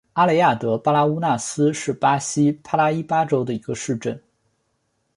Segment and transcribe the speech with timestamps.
[0.13, 4.19] 阿雷亚德巴拉乌纳斯是巴西帕拉伊巴州的一个市镇。